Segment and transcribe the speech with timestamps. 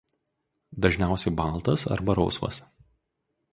[0.85, 2.61] Dažniausiai baltas arba rausvas.